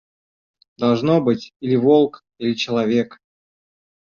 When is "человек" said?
2.55-3.19